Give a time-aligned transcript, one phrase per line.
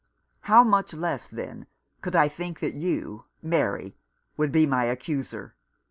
[0.39, 1.67] How much less, then,
[2.01, 3.97] could I think that you, Mary,
[4.35, 5.53] would be my accuser?